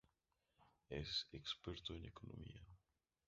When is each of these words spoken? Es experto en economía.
Es 0.89 1.27
experto 1.31 1.93
en 1.93 2.05
economía. 2.05 2.65